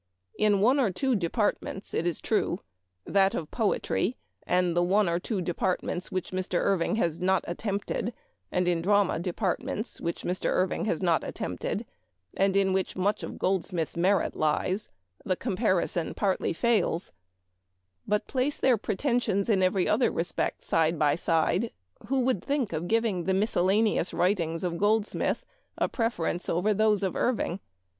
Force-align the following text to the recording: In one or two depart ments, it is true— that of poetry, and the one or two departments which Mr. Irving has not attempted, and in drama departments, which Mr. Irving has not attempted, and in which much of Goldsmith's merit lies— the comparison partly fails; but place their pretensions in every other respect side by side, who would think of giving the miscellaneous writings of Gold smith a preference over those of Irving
In 0.39 0.61
one 0.61 0.79
or 0.79 0.89
two 0.89 1.15
depart 1.15 1.59
ments, 1.61 1.93
it 1.93 2.07
is 2.07 2.21
true— 2.21 2.61
that 3.19 3.35
of 3.35 3.51
poetry, 3.51 4.17
and 4.47 4.75
the 4.75 4.81
one 4.81 5.07
or 5.07 5.19
two 5.19 5.41
departments 5.41 6.11
which 6.11 6.31
Mr. 6.31 6.57
Irving 6.59 6.95
has 6.95 7.19
not 7.19 7.45
attempted, 7.47 8.11
and 8.51 8.67
in 8.67 8.81
drama 8.81 9.19
departments, 9.19 10.01
which 10.01 10.23
Mr. 10.23 10.47
Irving 10.49 10.85
has 10.85 11.03
not 11.03 11.23
attempted, 11.23 11.85
and 12.35 12.55
in 12.57 12.73
which 12.73 12.95
much 12.95 13.21
of 13.21 13.37
Goldsmith's 13.37 13.95
merit 13.95 14.35
lies— 14.35 14.89
the 15.23 15.35
comparison 15.35 16.15
partly 16.15 16.51
fails; 16.51 17.11
but 18.07 18.25
place 18.25 18.59
their 18.59 18.77
pretensions 18.79 19.49
in 19.49 19.61
every 19.61 19.87
other 19.87 20.09
respect 20.09 20.63
side 20.63 20.97
by 20.97 21.13
side, 21.13 21.69
who 22.07 22.21
would 22.21 22.43
think 22.43 22.73
of 22.73 22.87
giving 22.87 23.25
the 23.25 23.35
miscellaneous 23.35 24.15
writings 24.15 24.63
of 24.63 24.79
Gold 24.79 25.05
smith 25.05 25.45
a 25.77 25.87
preference 25.87 26.49
over 26.49 26.73
those 26.73 27.03
of 27.03 27.15
Irving 27.15 27.59